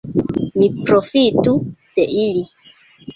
Mi 0.61 0.69
profitu 0.87 1.53
de 1.99 2.07
ili. 2.23 2.43